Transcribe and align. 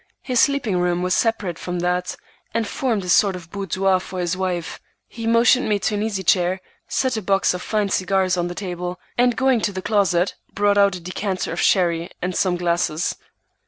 His 0.23 0.39
sleeping 0.39 0.77
room 0.79 1.03
was 1.03 1.13
separate 1.13 1.59
from 1.59 1.77
that, 1.81 2.15
and 2.55 2.67
formed 2.67 3.03
a 3.03 3.07
sort 3.09 3.35
of 3.35 3.51
boudoir 3.51 3.99
for 3.99 4.19
his 4.19 4.35
wife. 4.35 4.79
He 5.07 5.27
motioned 5.27 5.69
me 5.69 5.77
to 5.77 5.93
an 5.93 6.01
easy 6.01 6.23
chair, 6.23 6.59
set 6.87 7.17
a 7.17 7.21
box 7.21 7.53
of 7.53 7.61
fine 7.61 7.89
cigars 7.89 8.35
on 8.35 8.47
the 8.47 8.55
table, 8.55 8.99
and 9.15 9.35
going 9.35 9.61
to 9.61 9.71
the 9.71 9.83
closet 9.83 10.33
brought 10.55 10.79
out 10.79 10.95
a 10.95 10.99
decanter 10.99 11.53
of 11.53 11.61
sherry 11.61 12.09
and 12.19 12.35
some 12.35 12.57
glasses. 12.57 13.15